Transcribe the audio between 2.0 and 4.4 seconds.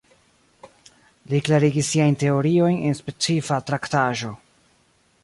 teoriojn en specifa traktaĵo.